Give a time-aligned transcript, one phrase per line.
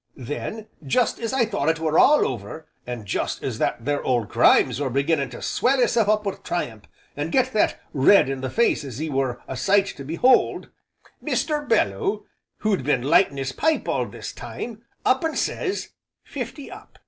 [0.17, 4.29] Then jest as I thought it were all over, an' jest as that there Old
[4.29, 6.85] Grimes were beginning to swell hisself up wi' triumph,
[7.15, 10.69] an' get that red in the face as 'e were a sight to behold,
[11.23, 11.69] Mr.
[11.69, 12.25] Belloo,
[12.61, 15.89] who'd been lightin' 'is pipe all this time, up and sez,
[16.23, 16.97] 'Fifty up!'